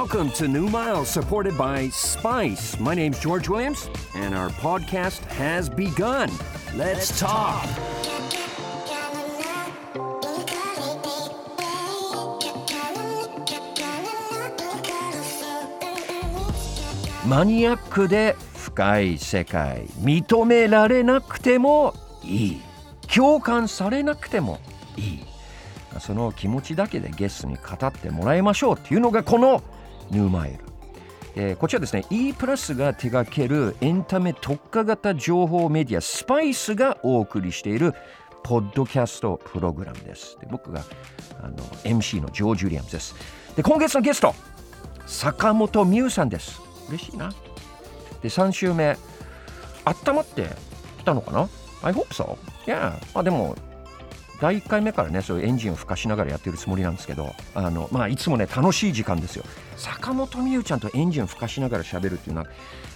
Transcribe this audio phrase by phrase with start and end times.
[0.00, 2.78] Welcome to New Miles, supported by Spice.
[2.78, 6.30] My name's George Williams, and our podcast has begun.
[6.76, 7.66] Let's talk.
[17.26, 22.60] マニアックで深い世界認められなくてもいい
[23.12, 24.60] 共感されなくても
[24.96, 25.24] いい
[25.98, 29.60] その気持ちだけでゲストに語ってもらいましょうっていうのがこの
[30.10, 30.58] ニューマイル。
[31.36, 37.94] えー、こちらですね E プラスが手掛けるエンタメ特化型情報メディアスパイスがお送りしている
[38.42, 40.36] ポッドキャストプログラムです。
[40.40, 40.82] で僕が
[41.42, 43.14] あの MC のジョージ・ュリアムズです。
[43.54, 44.34] で今月のゲスト
[45.06, 46.60] 坂本美優さんです。
[46.88, 47.30] 嬉しいな。
[48.22, 48.96] で3週目
[49.84, 50.48] 温まって
[50.98, 51.48] きたのかな
[51.82, 52.36] ？I hope so
[52.66, 53.54] yeah あでも
[54.40, 59.44] 第1回目からねそういうエンジンを吹かしながらやってるつもりなんですけどあの、まあ、いつもね楽しい時間ですよ
[59.76, 62.46] 坂本美優ちゃんとエンジンを吹かしながら喋るっていうのは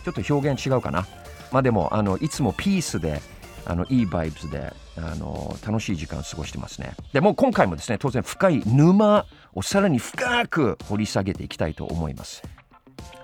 [0.04, 1.06] ちょっと表現違うかな
[1.50, 3.20] まあでもあのいつもピースで
[3.64, 12.42] あのいいバイブスであの楽しい時間を過ごしてますねでも今回もですね当然深い沼をさらに深く掘り下げていきたいと思います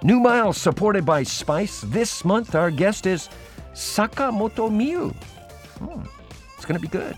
[0.03, 1.81] New Miles supported by Spice.
[1.81, 3.29] This month, our guest is
[3.75, 5.13] Sakamoto Miu.
[5.79, 6.03] Hmm,
[6.57, 7.17] it's going to be good.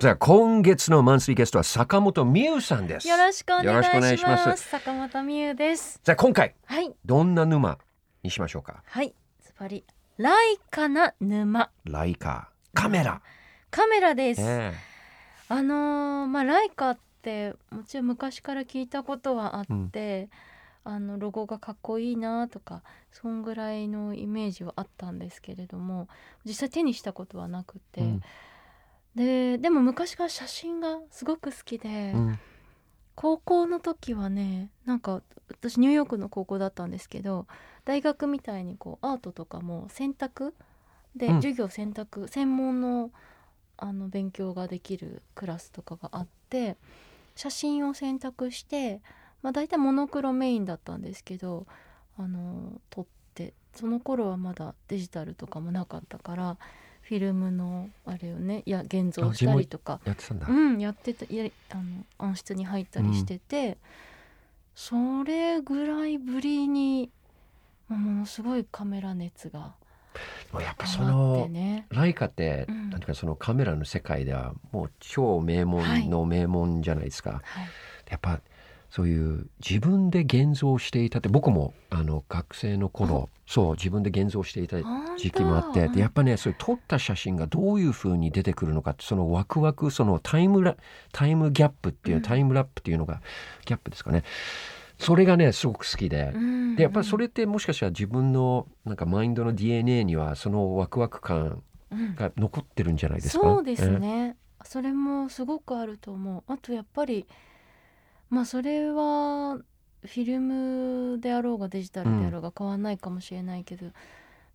[0.00, 3.06] じゃあ今月のマンスリーゲストは坂本美優さんです。
[3.06, 3.80] よろしくお願
[4.14, 4.48] いします。
[4.48, 6.00] ます坂本美優です。
[6.02, 7.76] じゃあ今回、はい、どんな沼
[8.22, 8.82] にしましょうか？
[8.86, 9.84] はい、ズバリ
[10.16, 11.68] ライカな沼。
[11.84, 13.20] ライカカメラ。
[13.70, 14.40] カメラです。
[14.40, 20.30] えー、あのー、まあライカってもちろん昔から聞いたことはあって、
[20.86, 26.08] うん、あのロゴがかっこいいなとかそんぐらいのイメージはあったんですけれども
[26.46, 28.22] 実際手にしたことはなくて、うん、
[29.14, 32.38] ででも昔から写真がすごく好きで、うん、
[33.14, 37.46] 高校の時はねなんか私ニューヨークの高校だったんですけど
[37.84, 40.54] 大学みたいにこうアートとかも選択
[41.16, 43.10] で、授業選択専門の
[43.76, 46.76] あの勉強ができるクラスとかがあって
[47.34, 49.00] 写真を選択して、
[49.42, 51.66] まあ、大体モノクロメインだったんですけど
[52.18, 56.58] あの撮ってその頃はまだデジタルとかもなかったから
[57.10, 60.00] フィルムのあれをねいや現像したりとか。
[60.04, 61.82] やってたんだ、うん、やってたやあの
[62.18, 63.76] 暗室に入ったりしてて、うん、
[64.76, 67.10] それぐらいぶりに
[67.88, 69.74] ものすごいカメラ熱が。
[70.54, 77.40] やっぱその、ね、ライカって、うん、なんていうかそのカメラの世界ではもう超名門の名門じゃないですか。
[77.44, 77.68] はい、
[78.08, 78.40] やっぱ
[78.90, 84.78] そういう自分で現像していたって僕もあの学生の頃そう自分で現像していた
[85.16, 90.76] 時期もあってでやっぱねそういう撮った写真がどういうふうに出てくるのかってそのワクワクそのタイムラ
[91.12, 93.22] タイムギャップっていう、うん、タイムラップっていうのが
[93.64, 94.24] ギャップですかね。
[94.98, 96.32] それがねすごく好きで,、
[96.76, 101.62] でやっぱりそれってもしかしたら自分のなんかマインドの DNA にはそのワクワク感
[102.16, 106.52] が残ってるんじゃないですか、そうですね、それもすごくあると思う。
[106.52, 107.26] あとやっぱり
[108.30, 109.58] まあそれは
[110.02, 113.92] フィルムであろうがデジタルであろうが変わんないかもしれないけど、うん、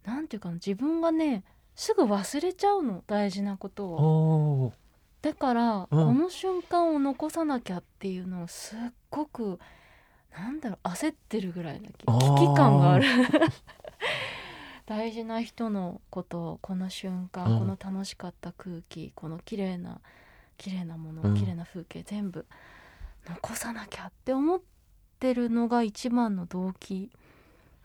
[0.06, 1.44] なんていうかな自分がね
[1.75, 4.74] すぐ忘れちゃうの大事なことを。
[5.22, 9.59] だから、うん、この瞬間を残さなきゃっていうのをすっごく
[10.38, 11.96] なんだろう焦ってるぐらいの危
[12.47, 13.06] 機感がある。
[14.86, 20.00] 大事な人のことこの瞬間、うん、この楽しかった空気この綺麗な
[20.57, 22.46] 綺麗なもの、うん、綺麗な風景全部
[23.28, 24.62] 残さなきゃって思っ
[25.19, 27.09] てるのが一番の動機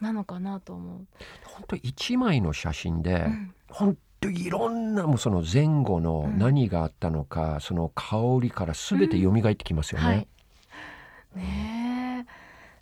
[0.00, 1.06] なのかなと思う。
[1.44, 10.28] 本当一枚の写真で、うん、本当いろんなもその前後の何があったのか、うん、その香りから全て蘇ってきますよね。
[11.36, 11.90] うんはい、ね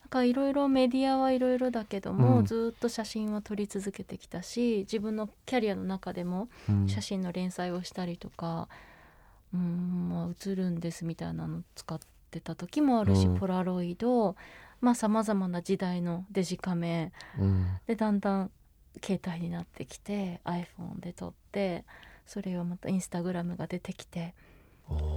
[0.09, 6.49] かいろいろメディアはいろいろだけども、うん、ずっと写真は撮り続けてきたし自分のキャリアの中でも
[6.87, 8.69] 写真の連載をしたりとか、
[9.55, 12.07] うん、まあ、映るんですみたいなの使って
[12.41, 14.37] た時もあるし、うん、ポラロイド
[14.81, 18.51] まあさまざまな時代のデジカメ、うん、でだんだん
[19.03, 21.85] 携帯になってきて iPhone で撮って
[22.27, 24.35] それをまたインスタグラムが出てきて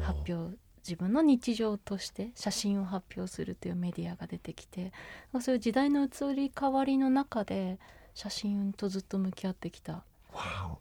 [0.01, 4.91] 発表自分の日常として写真を発表するというメディアが出てきて
[5.39, 7.79] そういう時代の移り変わりの中で
[8.13, 10.03] 写真とずっと向き合ってきた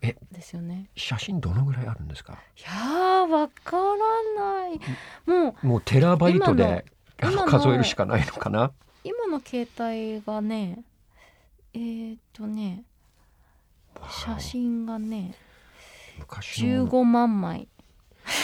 [0.02, 0.86] えですよね。
[0.96, 2.38] 写真どのぐらいあるんですか？
[2.56, 4.80] いやわからない。
[5.26, 6.84] もうもうテラバイトで
[7.18, 8.72] 数えるしかないのかな？
[9.04, 10.84] 今の携帯がね
[11.74, 12.84] えー、っとね
[14.08, 15.34] 写真がね
[16.18, 16.86] 昔の。
[16.88, 17.68] 15万枚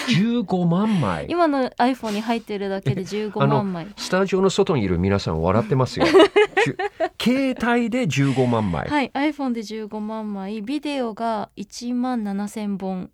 [0.09, 1.27] 15万枚。
[1.29, 3.87] 今の iPhone に入ってるだけで15万枚。
[3.97, 6.07] スタジオの外にいる皆さん笑ってますよ。
[7.21, 10.63] 携帯で15万枚、はい iPhone で15万枚。
[10.63, 13.11] ビデオが1万7000本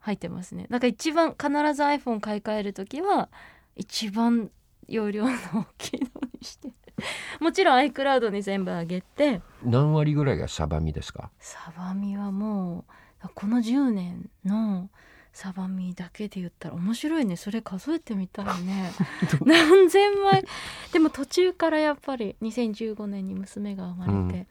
[0.00, 0.66] 入ってますね。
[0.70, 3.28] だから一番必ず iPhone 買い替える時は
[3.76, 4.50] 一番
[4.88, 6.72] 容量の大きいのにして。
[7.40, 9.40] もちろん iCloud に全部上げて。
[9.64, 11.30] 何割ぐらいがサバミですか？
[11.38, 12.84] サバミはも
[13.24, 14.88] うこの10年の
[15.32, 17.36] サバミだけで言ったら面白いね。
[17.36, 18.90] それ数えてみたいね。
[19.44, 20.44] 何千枚。
[20.92, 24.46] でも途中からやっぱり2015年に娘が生まれて、うん。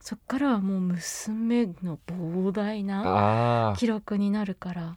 [0.00, 4.96] そっからはもう娘の膨大な記録になるから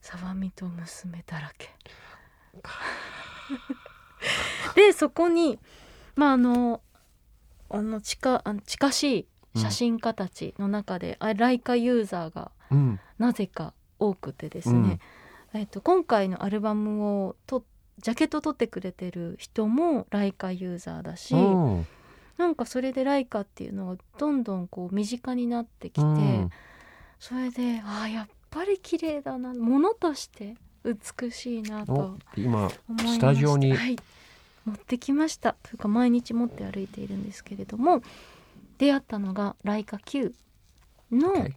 [0.00, 1.70] サバミと娘だらけ。
[4.74, 5.58] でそこに
[6.16, 6.82] まああの
[7.70, 13.00] あの近あの近しい写真家たちの中で、あライカユーザーがうん。
[13.18, 14.98] なぜか多くてですね、
[15.52, 17.64] えっと、今回のアルバムをと
[17.98, 21.86] ジャケット撮ってくれてる人もライカユーザーだし、うん。
[22.38, 26.50] なんかそれでライカっていうのがどんどんこう身近になってきて、うん。
[27.18, 33.12] それでああやっぱり綺麗だなものとして美しいなとお今思いました。
[33.14, 33.96] スタジオにはい、
[34.64, 35.54] 持ってきました。
[35.62, 38.00] というか毎日持って歩いているんですけれども
[38.78, 40.34] 出会ったのがライカ Q
[41.12, 41.52] の OK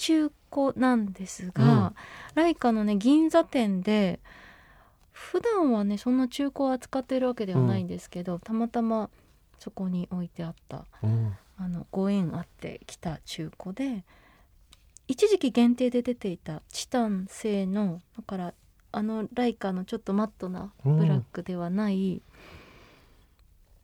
[0.00, 1.94] 中古なんですが、うん。
[2.34, 4.18] ライカのね銀座店で
[5.12, 9.10] 普段はねそんな中古を扱っているわけではないんですけど、たまたま
[9.58, 11.36] そこに置いてあったうん。
[11.58, 14.02] あのご縁あってきた中古で
[15.08, 18.54] 一時期限定で出ていたチタン製のだから
[18.92, 22.22] あのライカのちょっとマットなブラックではない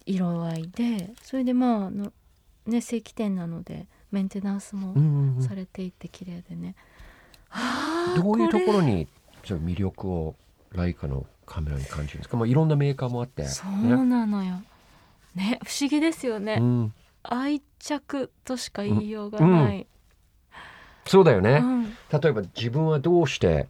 [0.07, 2.13] 色合いで、それでまああの
[2.65, 3.87] ね正規店なので
[4.17, 5.43] メンテナンスもうんうんうん。
[5.43, 6.75] されていて綺麗でね、
[7.51, 9.09] あーどういうところれに
[9.45, 10.35] じゃあ魅力を
[10.73, 14.63] ライカのカメラに感じるんですか、まあ、いろんなメーカーもあってそうなのよ。
[15.35, 19.87] ね不思議ですよね、うん、愛着としか言いようがない、
[21.07, 21.85] そうだよね、うん。
[21.85, 23.69] 例えば自分はどうして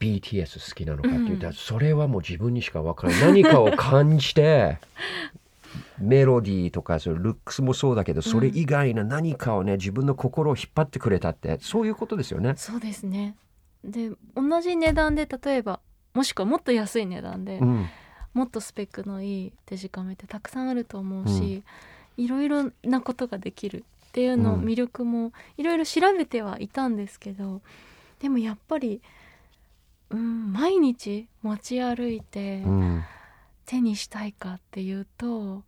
[0.00, 1.54] BTS 好きなのかって言ったら、うん。
[1.54, 3.42] それはもう自分にしか分からない。
[3.42, 4.78] 何かを感じて
[5.98, 12.54] メロディーとかそのルックスもそうだけどそれ以外の何かをね自分の心を引っ張ってくれたってそういうことですよね。
[12.56, 13.36] そうですね。
[13.84, 15.80] で同じ値段で例えば
[16.14, 17.86] もしくはもっと安い値段で、うん。
[18.32, 21.62] もっとスペックのいいデジカメってたくさんあると思うし、
[22.16, 24.64] いろいろなことができるっていうのうん。
[24.64, 27.60] 魅力もいろいろ調べてはいたんですけど
[28.20, 29.02] でもやっぱり、
[30.10, 33.04] うん、毎日持ち歩いてうん。
[33.66, 35.62] 手にしたいかっていうと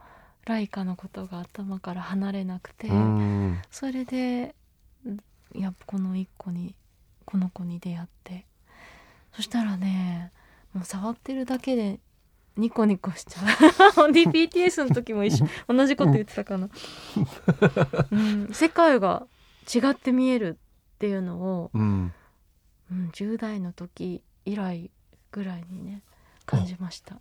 [0.46, 3.60] ライカのことが頭から離れなくて、うん。
[3.70, 4.54] それで
[5.54, 6.75] やっぱこの一個に
[7.25, 8.46] この子に出会って
[9.34, 10.32] そしたらね
[10.72, 11.98] もう触ってるだけで
[12.56, 13.44] ニコニコしちゃう。
[14.10, 15.46] DPTS の時も一緒。
[15.69, 16.70] 同じこと言ってたかな、
[18.10, 19.26] うん、世界が
[19.72, 20.56] 違って見える
[20.94, 22.14] っていうのを、うん。
[22.90, 24.90] うん、10代の時以来
[25.32, 26.02] ぐらいにね
[26.46, 27.16] 感じました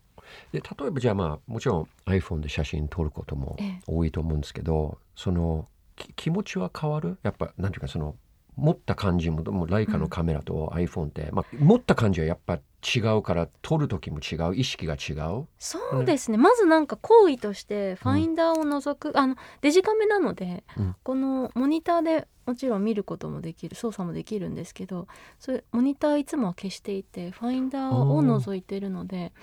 [0.52, 3.82] で例えばじゃあまあもちろん iPhone で写真撮ることもええ。
[3.88, 7.18] 多いと思うんですけどそのき気持ちは変わる？
[7.24, 8.16] やっぱなんていうかその
[8.58, 12.60] 持った感じもライカのカメラと iPhone って、まあ、持った感じはやっぱ
[12.96, 15.48] 違うから撮る時も違う意識が違う。
[15.60, 20.96] そうですね、まずなんか行為としてファインダーを除く、あのデジカメなので、うん。
[21.04, 29.34] このモニターでもちろん見ることもできる操作もできるんですけどそれモニターいつもは消していてファインダーを除いてるので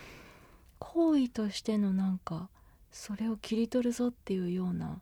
[0.83, 2.49] 行為としてのなんか
[2.91, 5.01] それを切り取るぞっていうような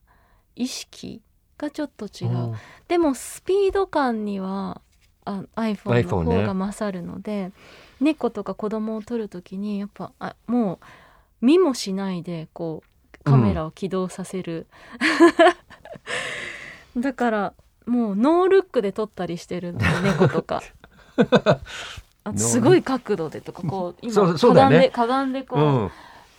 [0.54, 1.22] 意識
[1.58, 2.54] がちょっと違う、うん。
[2.88, 4.80] でもスピード感には
[5.24, 7.52] あ iPhone の方が勝るので、
[8.00, 10.78] 猫とか子供を撮る時にやっぱあもう
[11.40, 14.66] 見もしないでこうカメラを起動させる、
[16.96, 17.54] だから
[17.86, 20.62] もうノールックで撮ったりしてるの猫とか
[22.36, 25.90] すごい角度でとかこう 今かがんでかがんでこう、うん、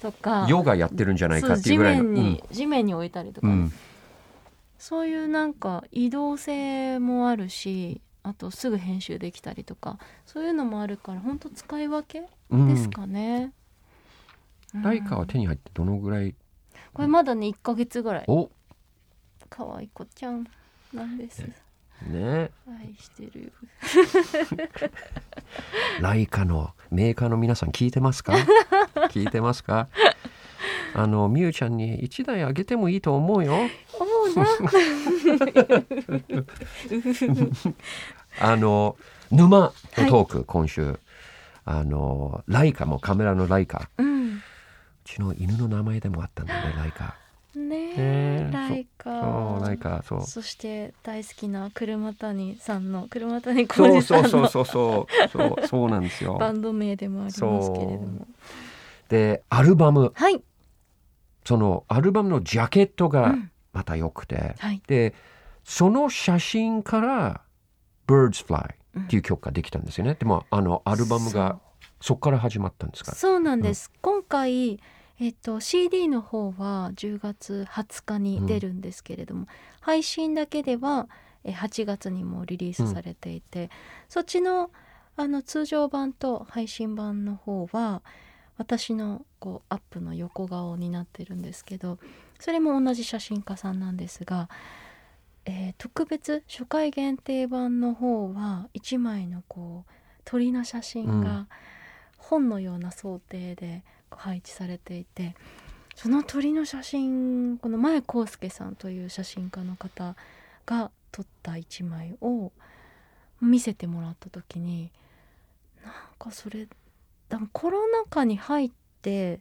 [0.02, 2.04] とかヨガやってるんじゃないかっていうぐらいの。
[2.04, 3.48] 地面に、地面に置いたりとか。
[3.48, 3.72] ね、うん。
[4.78, 12.74] そういうなんか移動性もあるしあとすぐ編集できたりとかそういうのもあるから本当使い分けうん。
[12.74, 13.54] ですかね、
[14.74, 14.82] うん。
[14.82, 16.36] ライカは手に入ってどのぐらい？
[16.94, 18.26] これまだね1ヶ月ぐらい。
[18.28, 18.50] お。
[19.50, 20.48] 可愛い子ちゃん
[20.94, 21.46] なんです
[22.02, 22.52] ね。
[22.68, 23.52] 愛してる。
[26.02, 28.34] ライカのメーカーの皆さん聞いてますか？
[29.12, 29.88] 聞いてますか？
[30.94, 33.54] あのみゆちゃんに1台あげてもいいと思うよ。
[33.54, 33.70] 思
[34.26, 34.46] うな。
[38.40, 38.98] あの
[39.32, 41.00] 沼のトーク、はい、今週。
[41.64, 44.42] あのライカもカメラのライカ、うん、う
[45.04, 47.16] ちの犬の名前でもあったんだねライカ。
[47.56, 50.22] ねえー、ライカそうライカそう。
[50.22, 54.30] そして大好きな車谷さんの車谷浩二さんの。
[54.30, 56.38] そうそうそうそうそうそうなんですよ。
[56.38, 57.42] バンド名でもあります
[57.74, 58.28] けれども。
[59.10, 60.42] でアルバム、はい、
[61.44, 63.36] そのアルバムのジャケットが
[63.74, 65.14] また良くて、うんはい、で
[65.66, 67.42] その写真から
[68.08, 71.60] 「Birds Fly」っていう曲ができたんですよね、うん、でもあのアルバムが
[72.00, 73.14] そこから始まったんですか？
[73.14, 74.80] そうなんです、うん、今回
[75.22, 79.48] えっと、CD の方は10月20日に出るんですけれども、うん、
[79.80, 81.08] 配信だけでは
[81.46, 83.70] 8月にもリリースされていて、うん、
[84.10, 84.72] そっちの
[85.18, 88.02] あの通常版と配信版の方は
[88.58, 92.00] 私のこうアップの横顔になってるんですけど
[92.40, 94.50] それも同じ写真家さんなんですが、
[95.46, 99.92] えー、特別初回限定版の方は1枚のこう
[100.26, 101.48] 鳥の写真が
[102.18, 103.84] 本のような想定で
[104.18, 105.36] 配置されていて
[105.96, 110.16] その鳥の写真この前康介さんという写真家の方
[110.66, 112.52] が撮った1枚を
[113.42, 114.92] 見せてもらった時に
[115.84, 116.68] なんかそれ
[117.54, 119.40] コロナ禍に入って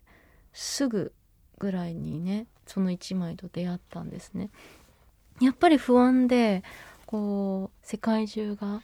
[0.53, 1.13] すぐ
[1.59, 4.51] ぐらいにねその1枚と出会ったんですね。
[5.41, 6.63] やっぱり不安で
[7.07, 8.81] こう世界中が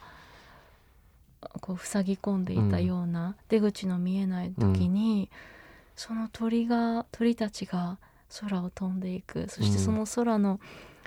[1.61, 5.56] こう塞ぎ込んでいたような、出口の見えない時に、うん
[5.97, 7.99] その鳥が鳥たちが
[8.41, 9.49] 空を飛んでいく。
[9.49, 10.61] そしてその空の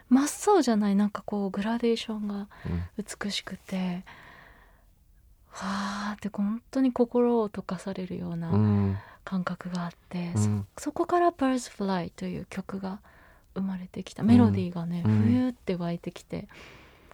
[0.10, 2.48] 真っ青じゃないなんかこうグラデーションが
[2.98, 3.82] 美しくて、うん、
[5.52, 13.00] はあって本当に心を溶かされるような感覚があって、うん、そこから「Birds Fly」という曲が
[13.54, 14.24] 生まれてきた。
[14.24, 16.48] メロディーがね、うん、冬って湧いてきて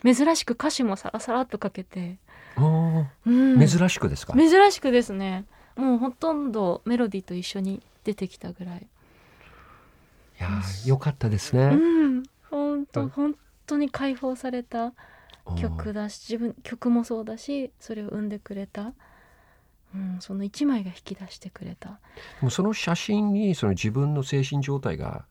[0.04, 2.18] 珍しく歌詞もサラサラっとかけて、
[2.56, 4.34] うん、珍しくですか？
[4.34, 5.44] 珍しくですね
[5.76, 8.80] もうほとんどメロディーと一緒に出てきたぐらい。
[8.80, 11.64] いやよかったですね。
[11.64, 11.76] う
[12.20, 14.94] ん本当本当に解放された
[15.60, 18.94] 曲だし自分曲もそうだしそれを生んでくれた、
[19.94, 22.00] うん、その一枚が引き出してくれた。
[22.42, 25.26] もうその写真にその自分の精神状態が、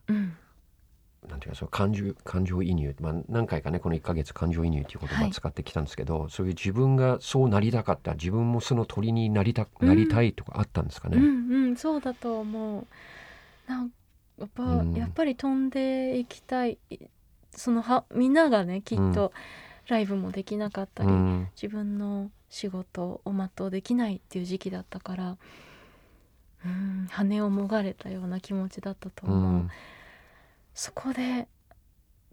[1.45, 11.19] ていうかその感情感情移入、まあ、何回かねこの1か月感情移入っていう言葉を使ってきたんですけど、はい、そういう自分がそうなりたかった自分もその鳥になりたなりたいとかあったんですかね？
[11.19, 12.87] うん、うん、そうだと思う。
[13.69, 13.91] なん
[14.39, 16.79] やっぱ、うん、やっぱり飛んでいきたい。
[17.53, 19.33] そのはみんながねきっと
[19.89, 25.37] ライブもできなかったり、うん、自分の仕事を全うできないっていう時期だったから、
[26.65, 29.69] うん、羽をもがれたような気持ちだったと思う。
[30.75, 31.49] そこで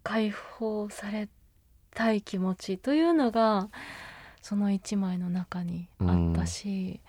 [0.04, 1.30] 解放され
[1.94, 3.70] たい気持ちというのが
[4.42, 7.00] その一枚の中にあったし、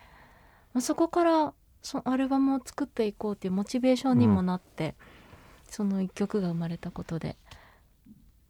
[0.75, 4.95] うん、そこからそのアルバムを作っていこうっていうモチベーションにもなって、うん、
[5.71, 7.37] その一曲が生まれたことで。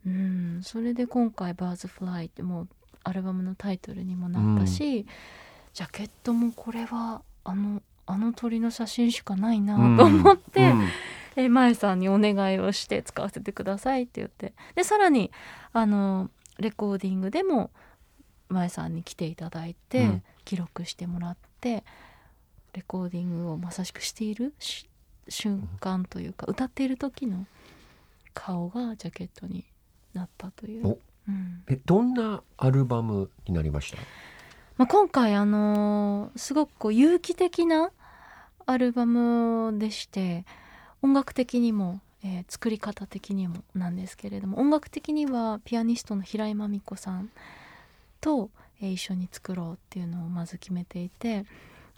[0.04, 0.60] うん。
[0.64, 2.68] それで今回「バーズフライってもう
[3.04, 5.06] アルバムのタイトルにもなったし、うん、
[5.72, 10.72] ジャケットもこれはあのあの鳥の写真しかないなと思って、
[11.36, 14.52] え前さんにお願いをして使わせてくださいって言って。
[14.74, 15.30] でさらに
[15.72, 17.70] あのレコーディングでも
[18.48, 21.84] 前さんに来ていただいて、うん、記録してもらって
[22.72, 24.54] レコーディングをまさしくしている
[25.28, 27.46] 瞬間というか歌っている時の
[28.34, 29.64] 顔がジャケットに
[30.14, 30.98] なったという。
[31.28, 33.98] うん、えどんなアルバムになりました、
[34.76, 37.92] まあ、今回あのー、すごくこう有機的な
[38.66, 40.44] アルバムでして
[41.02, 47.30] 音楽的にも、えー、作り方的にもなんですけれども音楽的にはピアニストの平井真美子さん
[48.20, 51.44] と、えー、一緒に作ろうっていうのをまず決めていて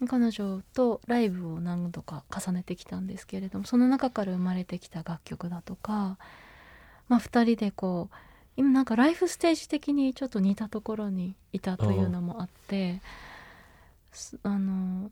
[0.09, 6.19] 彼女とライブを何度か重ねてきたんですけれどもその中から生まれてきた楽曲だとか、
[7.09, 8.17] まあ、2人でこう
[8.57, 13.01] 今なんかライフステージ的にちょっと似たところにいたというのもあって
[14.43, 15.11] あの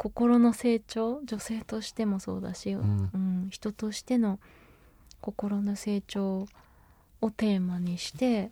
[0.00, 4.38] 心の成長女性としてもそうだし、うん、うん、人としての
[5.20, 6.46] 心の成長
[7.20, 8.50] をテーマにして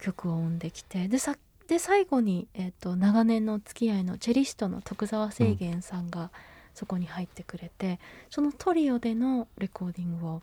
[0.00, 1.34] 曲を生んできてでさ
[1.66, 6.30] で最後に、えーと、長年の付き合いのチェリストの徳澤清源さんが
[6.74, 7.98] そこに入ってくれて、うん、
[8.30, 10.42] そのトリオでのレコーディングを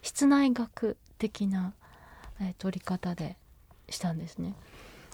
[0.00, 1.74] 室内楽的な、
[2.40, 3.36] えー、撮り方で
[3.90, 4.54] したんですね。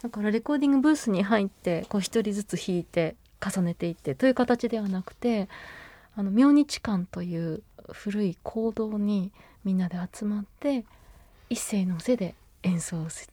[0.02, 3.16] だからレコーディングブースに入ってこう一人ずつ弾いて
[3.50, 5.48] 重ねていってという形ではなくて
[6.16, 7.62] あの明日館という
[7.92, 9.32] 古い講堂に
[9.64, 10.84] みんなで集まって
[11.48, 13.32] 一斉のせで演奏をする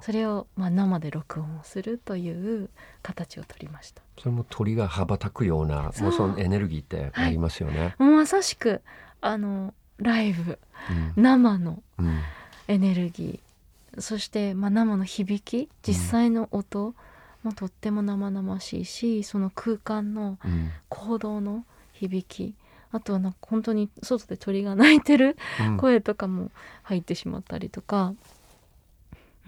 [0.00, 2.70] それをまあ生で録音をするという
[3.02, 4.02] 形を取りました。
[4.18, 7.94] それも鳥が羽ばたくようなもうそのエネルギーってありますよね。
[7.98, 8.80] もうまさしく
[9.20, 10.58] あのライブ
[11.16, 11.22] うん。
[11.22, 12.20] 生のうん。
[12.68, 14.00] エネルギー。
[14.00, 16.94] そして、まあ、生の響き実際の音
[17.44, 20.70] もとっても生々しいしその空間のうん。
[20.88, 22.54] 行動の響き
[22.90, 25.76] あとはなんか本当に外で鳥が鳴いてるうん。
[25.76, 26.50] 声とかも
[26.82, 28.14] 入ってしまったりとか、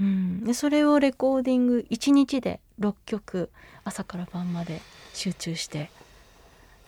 [0.00, 3.50] うん、でそれをレコーディング1日で6曲
[3.85, 4.81] 朝から晩まで
[5.15, 5.91] 集中して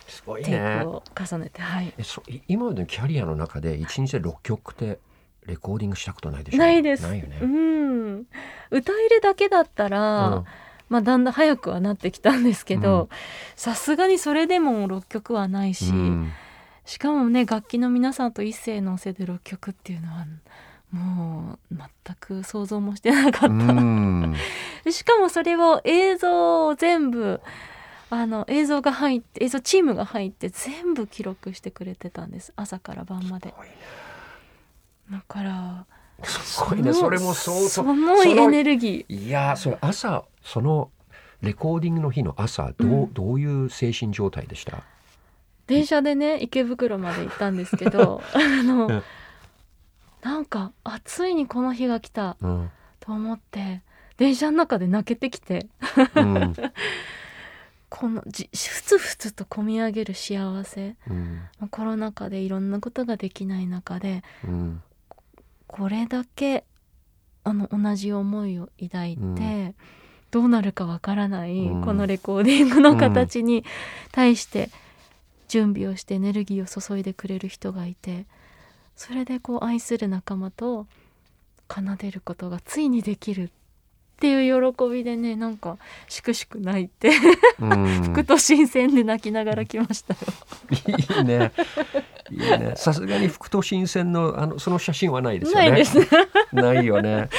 [0.07, 0.89] すごいテイねク。
[0.89, 4.99] を重ねて、はい、えそい今までのキャリアの中で一日で6曲って
[5.45, 6.57] レコーディングしたことないでしょ？
[6.59, 7.03] ないです。
[7.03, 7.39] ないよね。
[7.41, 8.25] うん、
[8.69, 10.45] 歌えるだけだったら、うん
[10.89, 13.09] まあ、だんだん早くはなってきたんですけど
[13.55, 16.31] さすがにそれでも6曲はないし、うん。
[16.85, 20.25] しかもね楽器の皆さんと一斉のせで6曲っていうのは
[20.91, 24.35] もう全く想像もしてなかった、うん。
[24.83, 27.41] でしかもそれを映像を全部
[28.09, 32.53] あの映像が入って映像チームが入って全部記録してくれてたんです。
[32.55, 33.53] 朝から晩まで。
[35.11, 35.85] だから
[36.23, 36.91] すごいね。
[36.93, 37.69] それも相当。
[37.69, 39.25] そのエネルギー。
[39.27, 40.91] いやーそれ朝その
[41.41, 43.13] レコーディングの日の朝どう,、うん。
[43.13, 44.83] どういう精神状態でした？
[45.67, 49.03] 電車でね池袋まで行ったんですけど あの、うん。
[50.21, 53.81] なんかあついにこの日が来たうん、と思って
[54.17, 55.67] 電車の中で泣けてきて。
[56.15, 56.53] うん。
[57.89, 60.95] このじふつふつと込み上げる幸せ。
[61.09, 61.41] うん。
[61.59, 64.83] まあコロナ禍でいろんなことができない中でうん。
[65.65, 66.65] これだけ
[67.43, 69.75] あの同じ思いを抱いて、うん
[70.31, 71.81] どうなるかわからない、うん。
[71.81, 73.65] このレコーディングの形に
[74.11, 74.69] 対して
[75.47, 78.25] 準備をしてエネルギーを注いでくれる人がいて
[78.95, 80.85] それでこう愛する仲間と
[81.67, 83.49] 奏でることがついにできるっ
[84.19, 85.77] ていう喜びでねなんか
[86.09, 87.11] しくしく泣いて、
[87.59, 88.03] うん。
[88.03, 90.19] 服と新鮮で泣きながら来ましたよ。
[91.17, 91.53] いいね。
[92.29, 92.73] いいね。
[92.75, 95.69] さすがに副都心線のあのその写真はないですよね。
[95.69, 96.07] ないですね。
[96.51, 97.29] ないよね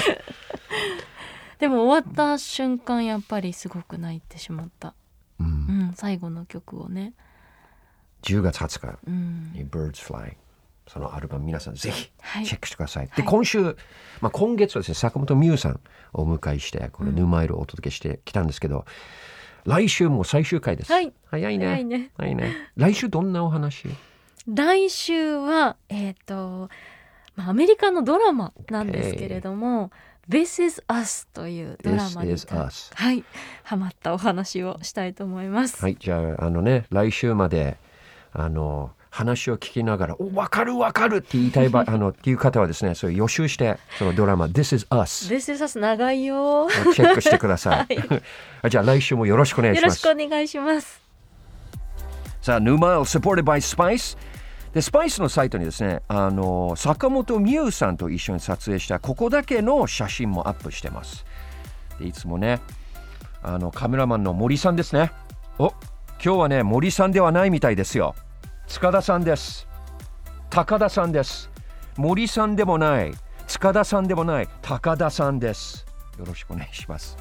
[1.60, 4.94] でも終わった瞬間やっぱりすごく泣いてしまった、
[5.38, 5.46] ううん
[5.90, 7.12] ん、最後の曲をね、
[8.22, 8.98] 10月20日。
[9.06, 9.52] うん。
[9.52, 10.34] に Birds Fly
[10.86, 12.46] そのアルバム皆さんぜひはい。
[12.46, 13.06] チェックしてください。
[13.06, 13.24] ではい。
[13.24, 13.62] 今週、
[14.20, 15.80] まあ、今月はですね坂本美優さん
[16.12, 18.84] をお迎えしてこの「ヌーマイル」をお届けしてきたんですけど、
[19.64, 20.92] 来週も最終回です。
[20.92, 21.12] はい。
[21.26, 21.66] 早いね。
[21.66, 22.10] 早いね。
[22.16, 22.54] 早いね。
[22.76, 23.88] 来週どんなお話？
[24.48, 26.68] 来週はえっ、と、
[27.36, 29.92] まあ、アメリカのドラマなんですけれども
[30.28, 33.24] 「This is Us」というドラマ This に is Us はい
[33.62, 35.82] ハマったお話をしたいと思います。
[35.82, 37.76] はいじゃああのね来週まで
[38.32, 46.66] あの話を聞きながら「お分かる分かる」って言いたいばあのっていう方はですねそれ予習してそのドラマ「This is Us」This is Us 長いよ。
[46.66, 48.68] をチェックしてください。
[48.70, 50.26] じゃあ来週もよろしくお願いしますよろしく。
[50.26, 51.00] お願いします。
[52.40, 54.16] さあ、ヌーマイル supported by Spice。
[54.72, 61.24] で、スパイスのサイトにですね、あの、坂本美優さんと一緒に撮影したここだけの写真もアップしてます。
[61.98, 62.60] でいつもね、
[63.42, 65.10] あの、カメラマンの森さんですね。
[65.58, 65.68] お、
[66.22, 68.14] 今日はね、森さんではないみたいですよ。
[68.68, 69.66] 塚田さんです。
[70.50, 71.50] 高田さんです。
[71.96, 73.12] 森さんでもない、
[73.48, 75.84] 塚田さんでもない、高田さんです。
[76.18, 77.16] よろしくお願いします。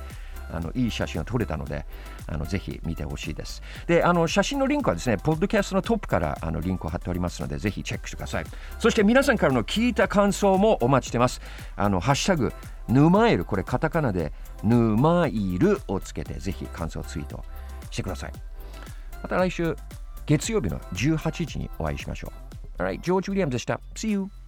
[0.51, 1.85] あのいい写真が撮れたので、
[2.27, 3.61] あのぜひ見てほしいです。
[3.87, 8.45] で、あの写真のリンクはですね、ポッドキャストのトップからあのリンクを貼っておりますので、ぜひチェックしてください。
[8.79, 11.41] そして皆さんからの聞いた感想もお待ちしてます。
[11.75, 12.53] あのハッシュタグ
[12.87, 14.33] ヌマイル、これカタカナで
[14.63, 17.43] ヌマイルをつけて、ぜひ感想ツイート
[17.91, 18.33] してください。
[19.21, 19.75] また来週
[20.25, 22.31] 月曜日の18時にお会いしましょ
[22.79, 22.81] う。
[22.81, 23.79] Alright, ジョージ・ウィリアムズでした。
[23.95, 24.38] See you!